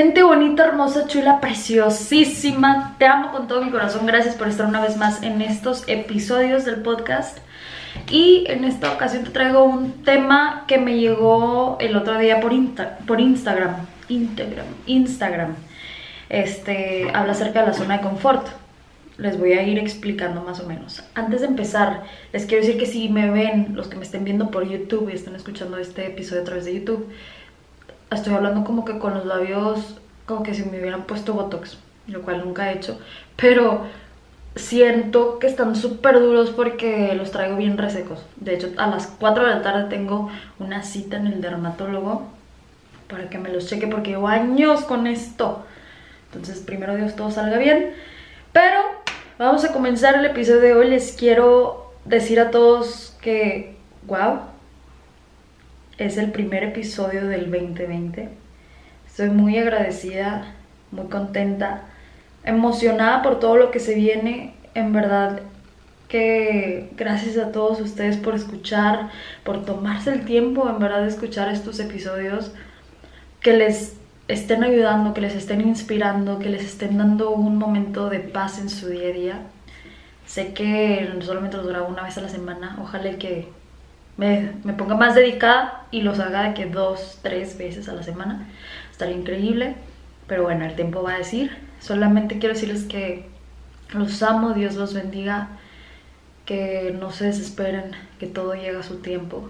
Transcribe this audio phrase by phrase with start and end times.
[0.00, 2.96] Gente bonita, hermosa, chula, preciosísima.
[2.98, 4.06] Te amo con todo mi corazón.
[4.06, 7.36] Gracias por estar una vez más en estos episodios del podcast.
[8.08, 12.50] Y en esta ocasión te traigo un tema que me llegó el otro día por,
[13.06, 13.76] por Instagram.
[14.08, 14.64] Instagram.
[14.86, 15.54] Instagram.
[16.30, 18.48] Este, habla acerca de la zona de confort.
[19.18, 21.04] Les voy a ir explicando más o menos.
[21.14, 24.50] Antes de empezar, les quiero decir que si me ven, los que me estén viendo
[24.50, 27.06] por YouTube y están escuchando este episodio a través de YouTube,
[28.10, 29.96] estoy hablando como que con los labios,
[30.26, 32.98] como que si me hubieran puesto Botox, lo cual nunca he hecho,
[33.36, 33.86] pero
[34.56, 38.24] siento que están súper duros porque los traigo bien resecos.
[38.36, 42.28] De hecho, a las 4 de la tarde tengo una cita en el dermatólogo
[43.08, 45.64] para que me los cheque porque llevo años con esto.
[46.26, 47.92] Entonces, primero Dios, todo salga bien.
[48.52, 48.80] Pero
[49.38, 50.90] vamos a comenzar el episodio de hoy.
[50.90, 53.76] Les quiero decir a todos que,
[54.06, 54.40] wow,
[56.00, 58.30] es el primer episodio del 2020.
[59.06, 60.54] Estoy muy agradecida,
[60.92, 61.82] muy contenta,
[62.42, 64.54] emocionada por todo lo que se viene.
[64.74, 65.40] En verdad
[66.08, 69.10] que gracias a todos ustedes por escuchar,
[69.44, 72.50] por tomarse el tiempo en verdad de escuchar estos episodios,
[73.40, 78.20] que les estén ayudando, que les estén inspirando, que les estén dando un momento de
[78.20, 79.42] paz en su día a día.
[80.24, 83.59] Sé que solamente los grabo una vez a la semana, ojalá que
[84.20, 88.46] me, ponga más dedicada y los haga de que dos, tres veces a la semana.
[88.90, 89.76] Estaría increíble.
[90.26, 91.56] Pero bueno, el tiempo va a decir.
[91.80, 93.26] Solamente quiero decirles que
[93.92, 95.48] los amo, Dios los bendiga,
[96.44, 99.48] que no se desesperen, que todo llega a su tiempo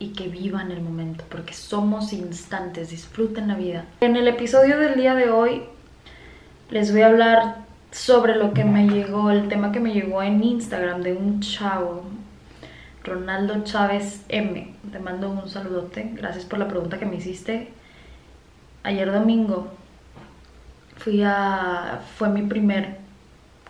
[0.00, 3.84] y que vivan el momento, porque somos instantes, disfruten la vida.
[4.00, 5.62] En el episodio del día de hoy
[6.70, 7.56] les voy a hablar
[7.90, 12.04] sobre lo que me llegó, el tema que me llegó en Instagram de un chavo,
[13.08, 14.74] Ronaldo Chávez M.
[14.92, 16.12] Te mando un saludote.
[16.14, 17.68] Gracias por la pregunta que me hiciste.
[18.82, 19.68] Ayer domingo
[20.96, 22.00] fui a.
[22.16, 22.98] fue mi primer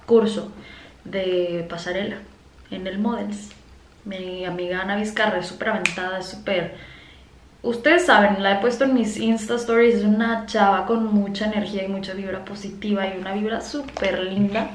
[0.06, 0.50] curso
[1.04, 2.16] de pasarela
[2.70, 3.52] en el Models.
[4.04, 6.76] Mi amiga Ana Vizcarra es súper aventada, es súper.
[7.62, 9.96] Ustedes saben, la he puesto en mis Insta Stories.
[9.96, 14.70] Es una chava con mucha energía y mucha vibra positiva y una vibra súper linda.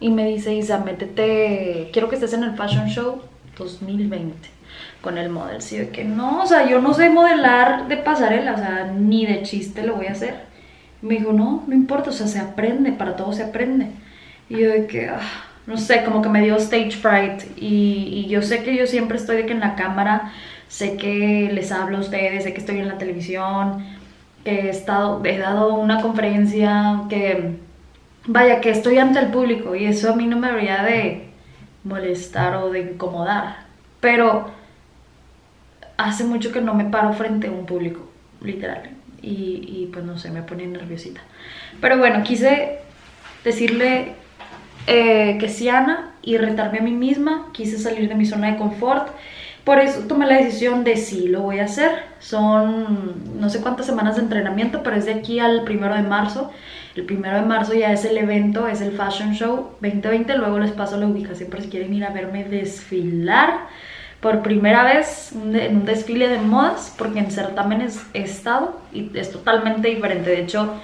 [0.00, 1.90] Y me dice, Isa, métete.
[1.92, 3.22] Quiero que estés en el fashion show
[3.56, 4.56] 2020
[5.00, 5.62] con el model.
[5.62, 9.26] Sí, de que no, o sea, yo no sé modelar de pasarela, o sea, ni
[9.26, 10.34] de chiste lo voy a hacer.
[11.02, 13.88] me dijo, no, no importa, o sea, se aprende, para todo se aprende.
[14.48, 15.20] Y yo de que, ah,
[15.66, 17.42] no sé, como que me dio stage fright.
[17.56, 20.32] Y, yo sé que yo siempre estoy de que en la cámara,
[20.68, 23.84] sé que les hablo a ustedes, sé que estoy en la televisión,
[24.44, 27.56] que he, estado, he dado una conferencia, que
[28.26, 29.74] vaya, que estoy ante el público.
[29.76, 31.26] Y eso a mí no me debería de
[31.86, 33.66] molestar o de incomodar.
[34.00, 34.50] Pero
[35.96, 38.10] hace mucho que no me paro frente a un público,
[38.40, 38.90] literal.
[39.22, 41.20] Y, pues no sé, me pone nerviosita.
[41.80, 42.78] Pero bueno, quise
[43.42, 44.12] decirle
[44.86, 47.48] eh, que sí, Ana, y retarme a mí misma.
[47.52, 49.08] Quise salir de mi zona de confort.
[49.66, 51.90] Por eso tomé la decisión de sí, lo voy a hacer.
[52.20, 56.52] Son no sé cuántas semanas de entrenamiento, pero es de aquí al primero de marzo.
[56.94, 60.36] El primero de marzo ya es el evento, es el Fashion Show 2020.
[60.36, 63.66] Luego les paso la ubicación por si quieren ir a verme desfilar
[64.20, 69.32] por primera vez en un desfile de modas, porque en certámenes he estado y es
[69.32, 70.30] totalmente diferente.
[70.30, 70.74] De hecho,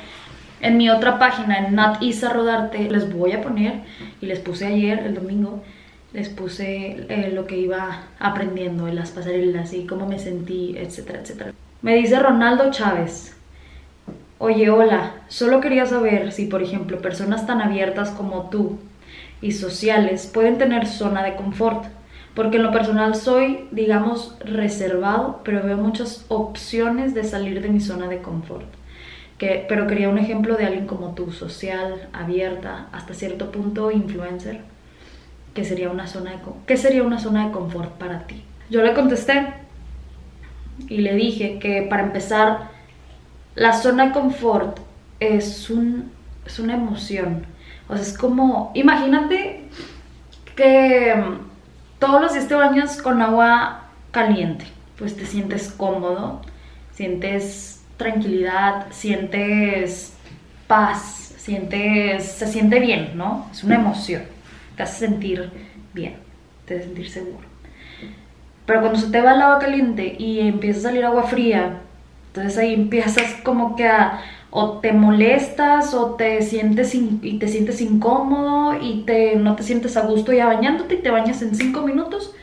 [0.61, 3.83] en mi otra página, en Nat Isa Rodarte, les voy a poner,
[4.21, 5.63] y les puse ayer, el domingo,
[6.13, 11.21] les puse eh, lo que iba aprendiendo en las pasarelas y cómo me sentí, etcétera,
[11.21, 11.53] etcétera.
[11.81, 13.35] Me dice Ronaldo Chávez,
[14.45, 18.77] Oye, hola, solo quería saber si, por ejemplo, personas tan abiertas como tú
[19.41, 21.85] y sociales pueden tener zona de confort.
[22.35, 27.79] Porque en lo personal soy, digamos, reservado, pero veo muchas opciones de salir de mi
[27.79, 28.67] zona de confort.
[29.39, 34.63] Que, pero quería un ejemplo de alguien como tú, social, abierta, hasta cierto punto influencer,
[35.55, 38.43] que sería una zona de, ¿qué sería una zona de confort para ti?
[38.71, 39.53] Yo le contesté
[40.89, 42.71] y le dije que para empezar
[43.55, 44.79] la zona de confort
[45.21, 46.11] es, un,
[46.47, 47.47] es una emoción.
[47.89, 49.65] O sea, es como, imagínate
[50.57, 54.65] que mm, todos los días te bañas con agua caliente,
[54.99, 56.43] pues te sientes cómodo,
[56.93, 60.15] sientes tranquilidad, sientes
[60.67, 63.49] paz, sientes, se siente bien, ¿no?
[63.53, 64.23] Es una emoción,
[64.77, 65.51] te hace sentir
[65.93, 66.15] bien,
[66.67, 67.47] te hace sentir seguro.
[68.67, 71.81] Pero cuando se te va el agua caliente y empieza a salir agua fría,
[72.29, 74.21] entonces ahí empiezas como que a
[74.55, 79.97] o te molestas o te sientes y te sientes incómodo y te no te sientes
[79.97, 82.35] a gusto ya bañándote y te bañas en 5 minutos.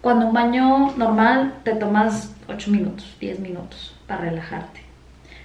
[0.00, 4.80] Cuando un baño normal te tomas 8 minutos, 10 minutos para relajarte.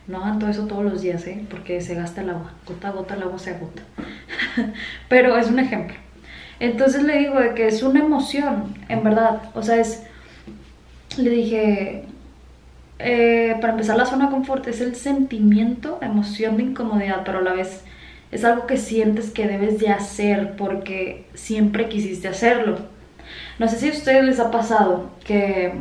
[0.07, 1.45] No hagan todo eso todos los días, ¿eh?
[1.49, 2.53] Porque se gasta el agua.
[2.65, 3.83] Gota a gota el agua se agota.
[5.09, 5.97] Pero es un ejemplo.
[6.59, 9.41] Entonces le digo de que es una emoción, en verdad.
[9.53, 10.03] O sea, es...
[11.17, 12.05] Le dije,
[12.99, 17.53] eh, para empezar la zona confort es el sentimiento, emoción de incomodidad, pero a la
[17.53, 17.83] vez
[18.31, 22.77] es algo que sientes que debes de hacer porque siempre quisiste hacerlo.
[23.59, 25.73] No sé si a ustedes les ha pasado que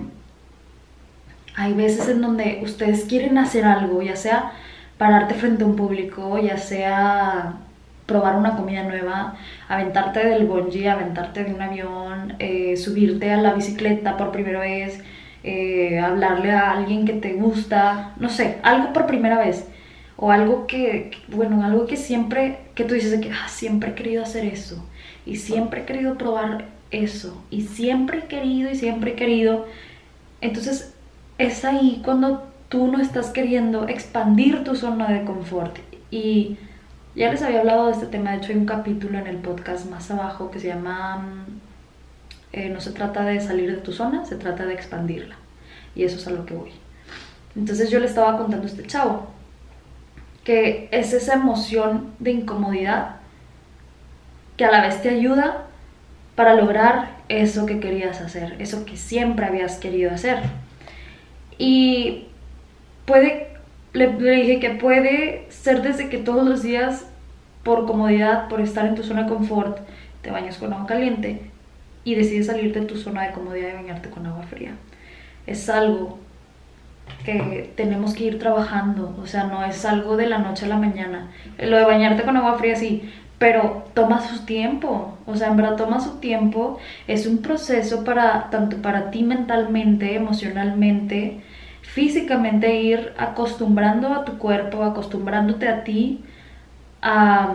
[1.55, 4.53] hay veces en donde ustedes quieren hacer algo, ya sea
[4.99, 7.57] pararte frente a un público, ya sea
[8.07, 9.37] probar una comida nueva,
[9.69, 15.03] aventarte del bungee, aventarte de un avión, eh, subirte a la bicicleta por primera vez,
[15.43, 19.67] eh, hablarle a alguien que te gusta, no sé, algo por primera vez.
[20.19, 24.23] O algo que, bueno, algo que siempre, que tú dices que ah, siempre he querido
[24.23, 24.89] hacer eso.
[25.27, 27.45] Y siempre he querido probar eso.
[27.51, 29.67] Y siempre he querido y siempre he querido.
[30.41, 30.95] Entonces
[31.39, 35.79] es ahí cuando tú no estás queriendo expandir tu zona de confort.
[36.11, 36.57] Y
[37.17, 39.91] ya les había hablado de este tema, de hecho hay un capítulo en el podcast
[39.91, 41.61] más abajo que se llama mm,
[42.53, 45.37] eh, No se trata de salir de tu zona, se trata de expandirla.
[45.95, 46.73] Y eso es a lo que voy.
[47.57, 49.29] Entonces yo le estaba contando a este chavo
[50.45, 53.17] que es esa emoción de incomodidad
[54.57, 55.65] que a la vez te ayuda
[56.37, 60.39] para lograr eso que querías hacer, eso que siempre habías querido hacer.
[61.59, 62.29] Y
[63.07, 63.56] puede
[63.97, 67.07] le, dije que puede ser desde que todos los días,
[67.63, 69.79] por comodidad, por estar en tu zona de confort,
[70.23, 71.41] te bañas con agua caliente
[72.05, 74.73] y decides salir de tu zona de comodidad y bañarte con agua fría.
[75.47, 76.19] Es algo
[77.25, 80.77] que tenemos que ir trabajando, o sea, no es algo de la noche a la
[80.77, 81.31] mañana.
[81.59, 85.77] Lo de bañarte con agua fría sí, pero toma su tiempo, o sea, en verdad
[85.77, 91.41] toma su tiempo, es un proceso para tanto para ti mentalmente, emocionalmente,
[91.93, 96.25] físicamente ir acostumbrando a tu cuerpo, acostumbrándote a ti
[97.01, 97.55] a,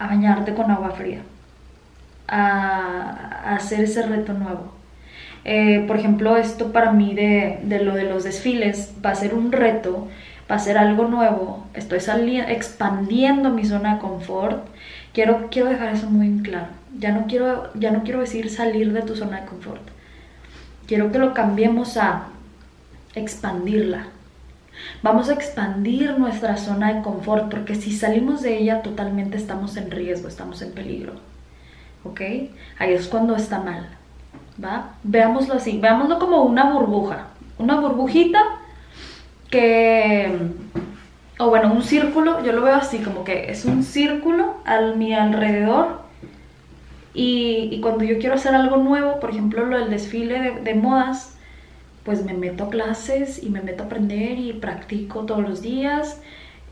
[0.00, 1.20] bañarte con agua fría,
[2.28, 4.72] a, hacer ese reto nuevo.
[5.44, 9.50] Eh, por ejemplo, esto para mí de, lo de los desfiles va a ser un
[9.50, 10.08] reto,
[10.50, 11.98] va a ser algo nuevo, estoy
[12.48, 14.64] expandiendo mi zona de confort,
[15.12, 16.68] quiero, quiero dejar eso muy claro,
[16.98, 19.82] ya no, quiero, ya no quiero decir salir de tu zona de confort,
[20.86, 22.28] quiero que lo cambiemos a
[23.14, 24.06] expandirla.
[25.02, 29.90] Vamos a expandir nuestra zona de confort porque si salimos de ella totalmente estamos en
[29.90, 31.14] riesgo, estamos en peligro.
[32.04, 32.20] ¿Ok?
[32.78, 33.88] Ahí es cuando está mal.
[34.62, 34.94] ¿Va?
[35.02, 37.28] Veámoslo así, veámoslo como una burbuja.
[37.58, 38.40] Una burbujita
[39.50, 40.32] que...
[41.38, 45.12] O bueno, un círculo, yo lo veo así, como que es un círculo a mi
[45.14, 46.02] alrededor
[47.14, 51.31] y, cuando yo quiero hacer algo nuevo, por ejemplo lo del desfile de modas,
[52.04, 56.20] pues me meto a clases y me meto a aprender y practico todos los días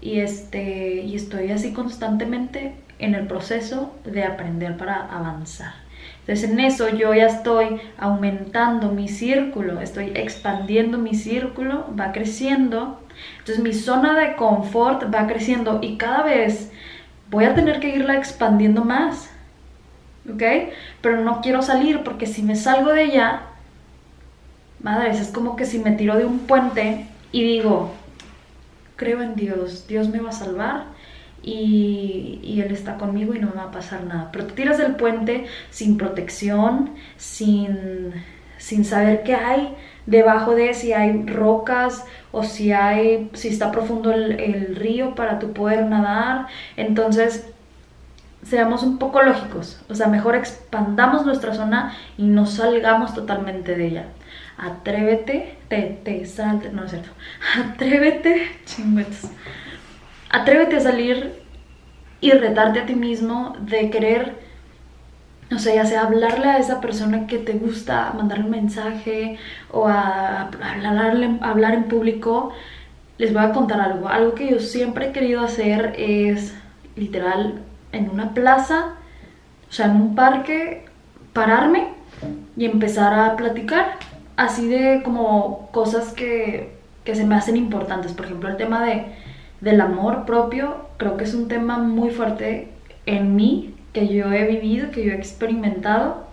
[0.00, 5.72] y, este, y estoy así constantemente en el proceso de aprender para avanzar.
[6.20, 13.00] Entonces en eso yo ya estoy aumentando mi círculo, estoy expandiendo mi círculo, va creciendo.
[13.38, 16.70] Entonces mi zona de confort va creciendo y cada vez
[17.30, 19.30] voy a tener que irla expandiendo más.
[20.32, 20.42] ¿Ok?
[21.00, 23.42] Pero no quiero salir porque si me salgo de ella,
[24.82, 27.92] madres, es como que si me tiro de un puente y digo,
[28.96, 30.84] creo en Dios, Dios me va a salvar
[31.42, 34.30] y, Él está conmigo y no me va a pasar nada.
[34.32, 38.12] Pero te tiras del puente sin protección, sin,
[38.58, 39.74] sin saber qué hay
[40.06, 45.38] debajo de si hay rocas o si hay si está profundo el, el río para
[45.38, 46.46] tu poder nadar.
[46.76, 47.46] Entonces,
[48.42, 53.86] seamos un poco lógicos, o sea, mejor expandamos nuestra zona y no salgamos totalmente de
[53.86, 54.06] ella
[54.60, 57.10] atrévete, te, te salte, no es cierto,
[57.58, 59.30] atrévete, chingüetos,
[60.30, 61.32] atrévete a salir
[62.20, 64.34] y retarte a ti mismo de querer,
[65.48, 69.38] no sé, ya sea hablarle a esa persona que te gusta, mandarle un mensaje
[69.70, 72.52] o a hablarle, hablar en público.
[73.18, 76.54] Les voy a contar algo, algo que yo siempre he querido hacer es
[76.96, 77.60] literal
[77.92, 78.94] en una plaza,
[79.68, 80.84] o sea, en un parque,
[81.32, 81.88] pararme
[82.56, 83.98] y empezar a platicar
[84.40, 88.12] así de como cosas que, se me hacen importantes.
[88.12, 89.06] Por ejemplo, el tema de,
[89.60, 92.68] del amor propio, creo que es un tema muy fuerte
[93.04, 96.28] en mí, que yo he vivido, que yo he experimentado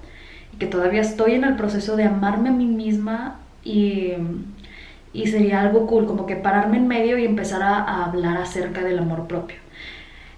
[0.54, 4.14] y que todavía estoy en el proceso de amarme a mí misma y,
[5.26, 9.00] sería algo cool, como que pararme en medio y empezar a, a hablar acerca del
[9.00, 9.58] amor propio.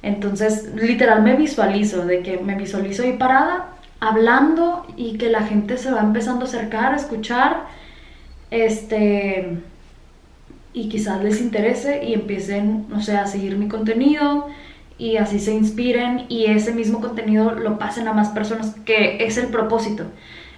[0.01, 3.68] Entonces, literal me visualizo, de que me visualizo ahí parada
[3.99, 7.65] hablando y que la gente se va empezando a acercar, a escuchar,
[8.51, 9.59] este,
[10.73, 14.47] y quizás les interese y empiecen, no sé, a seguir mi contenido
[14.97, 19.37] y así se inspiren y ese mismo contenido lo pasen a más personas, que es
[19.37, 20.05] el propósito.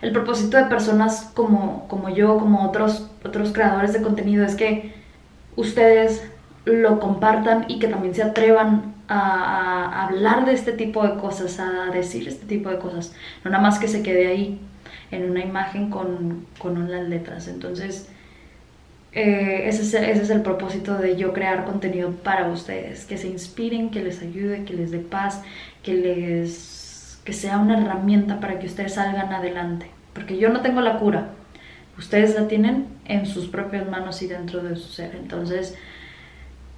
[0.01, 4.93] El propósito de personas como, como yo, como otros, otros creadores de contenido, es que
[5.55, 6.23] ustedes
[6.65, 11.91] lo compartan y que también se atrevan a, hablar de este tipo de cosas, a
[11.91, 13.13] decir este tipo de cosas.
[13.43, 14.59] No nada más que se quede ahí
[15.11, 17.47] en una imagen con, con unas letras.
[17.47, 18.09] Entonces,
[19.11, 23.27] eh, ese, es, ese, es, el propósito de yo crear contenido para ustedes, que se
[23.27, 25.41] inspiren, que les ayude, que les dé paz,
[25.83, 26.71] que les
[27.25, 31.29] que sea una herramienta para que ustedes salgan adelante, porque yo no tengo la cura.
[31.99, 35.15] Ustedes la tienen en sus propias manos y dentro de su ser.
[35.15, 35.75] Entonces,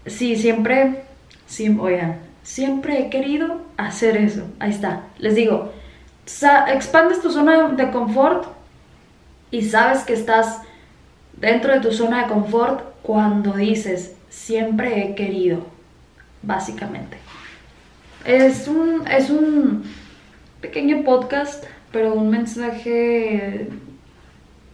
[0.06, 1.04] sí, siempre,
[1.53, 4.43] sí, oigan, siempre he querido hacer eso.
[4.60, 5.03] Ahí está.
[5.19, 5.72] Les digo,
[6.67, 8.45] expandes tu zona de confort
[9.51, 10.62] y sabes que estás
[11.33, 15.65] dentro de tu zona de confort cuando dices, siempre he querido,
[16.41, 17.17] básicamente.
[18.25, 19.83] Es un, es un
[20.62, 23.69] pequeño podcast, pero un mensaje,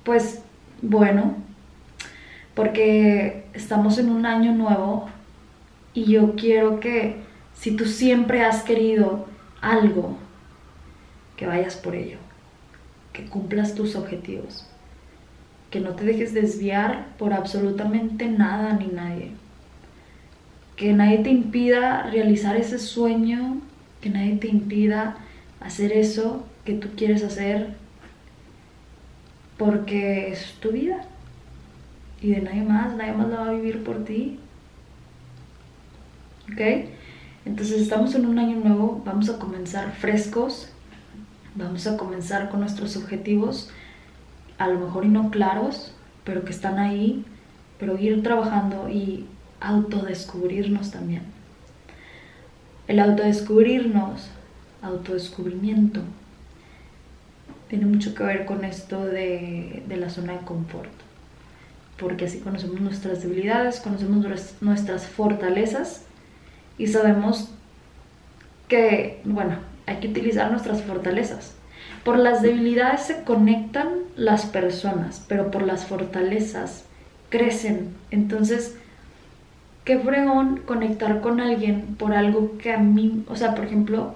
[0.04, 0.42] pues,
[0.82, 1.36] bueno,
[2.54, 5.10] porque estamos en un año nuevo
[5.94, 7.18] y yo quiero que
[7.54, 9.28] si tú siempre has querido
[9.62, 10.18] algo,
[11.36, 12.18] que vayas por ello,
[13.14, 14.70] que cumplas tus objetivos
[15.70, 19.32] que no te dejes desviar por absolutamente nada ni nadie.
[20.76, 23.62] Que nadie te impida realizar ese sueño,
[24.02, 25.18] que nadie te impida
[25.60, 27.76] hacer eso que tú quieres hacer,
[29.58, 31.02] porque es tu vida.
[32.22, 34.40] Y de nadie más, nadie más la va a vivir por ti.
[36.52, 36.90] ¿Ok?
[37.46, 40.70] Entonces estamos en un año nuevo, vamos a comenzar frescos,
[41.56, 43.70] vamos a comenzar con nuestros objetivos
[44.58, 45.94] a lo mejor y no claros,
[46.26, 47.26] pero que están ahí,
[47.80, 49.26] pero ir trabajando y
[49.62, 51.24] autodescubrirnos también.
[52.88, 54.30] El autodescubrirnos,
[54.82, 56.02] autodescubrimiento,
[57.70, 60.90] tiene mucho que ver con esto de, de la zona de confort,
[61.98, 64.26] porque así conocemos nuestras debilidades, conocemos
[64.62, 66.04] nuestras fortalezas
[66.80, 67.52] y sabemos
[68.68, 71.54] que, bueno, hay que utilizar nuestras fortalezas
[72.04, 76.86] por las debilidades se conectan las personas, pero por las fortalezas
[77.30, 77.94] crecen.
[78.10, 78.78] Entonces,
[79.84, 84.16] qué fregón conectar con alguien por algo que a mí, o sea, por ejemplo,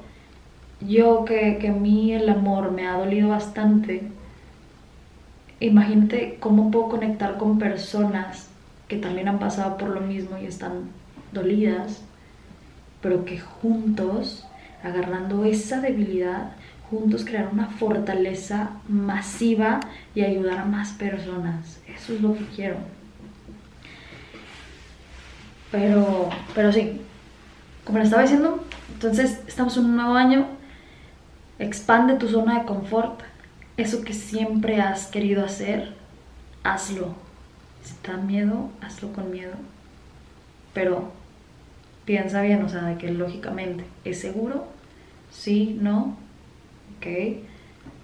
[0.82, 4.04] yo que, que a mí el amor me ha dolido bastante,
[5.60, 8.50] imagínate cómo puedo conectar con personas
[8.88, 10.90] que también han pasado por lo mismo y están
[11.32, 12.02] dolidas,
[13.04, 14.46] pero que juntos,
[14.82, 16.54] agarrando esa debilidad,
[16.90, 19.82] juntos crear una fortaleza masiva
[20.16, 21.82] y ayudar a más personas.
[21.86, 22.78] Eso es lo que quiero.
[25.70, 27.02] Pero, pero sí,
[27.84, 30.48] como le estaba diciendo, entonces estamos en un nuevo año.
[31.60, 33.22] Expande tu zona de confort.
[33.76, 35.96] Eso que siempre has querido hacer,
[36.64, 37.16] hazlo.
[37.84, 39.56] Si te da miedo, hazlo con miedo.
[40.74, 41.12] Pero
[42.06, 44.68] piensa bien, o sea, de que lógicamente es seguro,
[45.32, 46.18] sí, no,
[46.98, 47.08] ¿ok?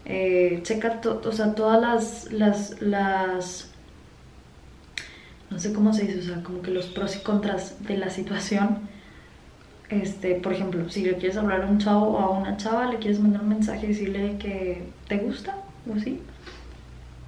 [0.05, 3.71] Eh, checa o sea, todas las, las, las,
[5.49, 8.09] no sé cómo se dice, o sea, como que los pros y contras de la
[8.09, 8.89] situación.
[9.89, 12.97] Este, por ejemplo, si le quieres hablar a un chavo o a una chava, le
[12.99, 15.57] quieres mandar un mensaje y decirle que te gusta
[15.89, 16.21] o así,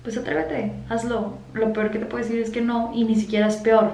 [0.04, 1.38] pues atrévete, hazlo.
[1.54, 3.92] Lo peor que te puedo decir es que no y ni siquiera es peor.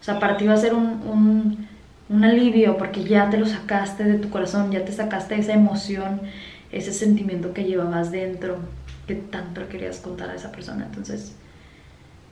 [0.00, 1.65] O sea, para ti va a ser un, un,
[2.08, 6.20] un alivio porque ya te lo sacaste de tu corazón, ya te sacaste esa emoción
[6.72, 8.58] ese sentimiento que llevabas dentro,
[9.06, 10.86] que tanto querías contar a esa persona.
[10.86, 11.34] Entonces,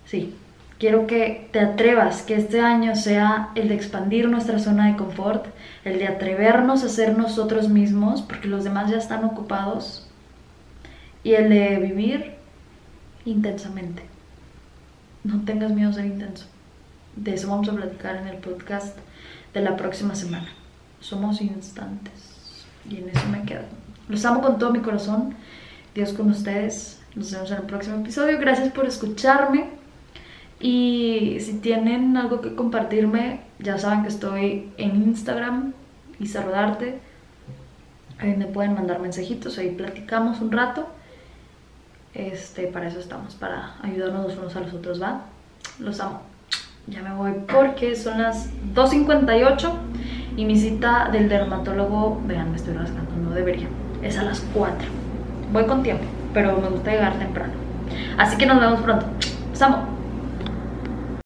[0.05, 0.35] sí,
[0.79, 5.47] quiero que te atrevas, que este año sea el de expandir nuestra zona de confort,
[5.85, 10.09] el de atrevernos a ser nosotros mismos, porque los demás ya están ocupados,
[11.23, 12.35] y el de vivir
[13.25, 14.03] intensamente.
[15.23, 16.47] No tengas miedo a ser intenso.
[17.17, 18.99] De eso vamos a platicar en el podcast
[19.55, 20.49] de la próxima semana.
[21.01, 22.67] Somos instantes.
[22.89, 23.63] Y en eso me quedo.
[24.09, 25.35] Los amo con todo mi corazón.
[25.95, 27.01] Dios con ustedes.
[27.15, 28.39] Nos vemos en el próximo episodio.
[28.39, 29.71] Gracias por escucharme.
[30.61, 35.75] Y si tienen algo que compartirme, ya saben que estoy en Instagram,
[36.19, 37.01] y saludarte
[38.19, 40.87] Ahí me pueden mandar mensajitos, ahí platicamos un rato.
[42.15, 45.23] Este, para eso estamos, para ayudarnos unos a los otros, ¿va?
[45.81, 46.23] Los amo.
[46.87, 49.71] Ya me voy porque son las 2.58
[50.37, 53.69] y mi cita del dermatólogo, vean, me estoy rascando, no debería
[54.05, 54.77] es a las 4.
[55.53, 57.53] Voy con tiempo, pero me gusta llegar temprano.
[58.19, 59.07] Así que nos vemos pronto.
[59.51, 59.79] Los amo.